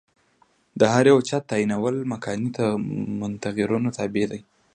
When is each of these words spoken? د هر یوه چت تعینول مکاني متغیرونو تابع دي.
د 0.79 0.81
هر 0.93 1.03
یوه 1.11 1.21
چت 1.29 1.43
تعینول 1.51 1.95
مکاني 2.13 2.49
متغیرونو 3.21 3.89
تابع 3.97 4.25
دي. 4.31 4.41